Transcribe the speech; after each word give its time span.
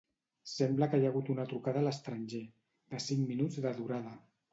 Sembla 0.51 0.85
que 0.93 0.99
hi 1.01 1.03
ha 1.05 1.11
hagut 1.11 1.29
una 1.33 1.45
trucada 1.51 1.81
a 1.85 1.87
l'estranger, 1.87 2.41
de 2.95 3.03
cinc 3.09 3.29
minuts 3.33 3.61
de 3.67 3.75
durada. 3.83 4.15